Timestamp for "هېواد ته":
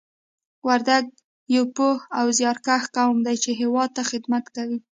3.59-4.01